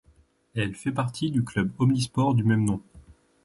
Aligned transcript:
Elle 0.55 0.73
fait 0.73 0.91
partie 0.91 1.29
du 1.29 1.43
club 1.43 1.69
omnisports 1.77 2.33
du 2.33 2.43
même 2.43 2.65
nom. 2.65 2.81